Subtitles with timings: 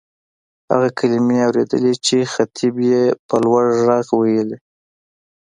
[0.71, 4.57] هغه کلیمې اورېدلې چې خطیب به په لوړ غږ وېلې.